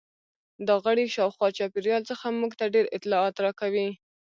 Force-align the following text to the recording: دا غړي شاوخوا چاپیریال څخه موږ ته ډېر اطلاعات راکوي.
دا 0.67 0.75
غړي 0.85 1.05
شاوخوا 1.15 1.47
چاپیریال 1.57 2.03
څخه 2.11 2.25
موږ 2.39 2.51
ته 2.59 2.65
ډېر 2.73 2.85
اطلاعات 2.97 3.35
راکوي. 3.45 3.89